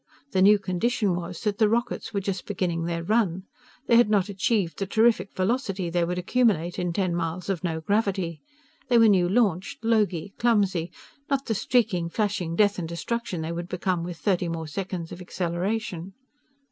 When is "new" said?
0.41-0.57, 9.07-9.29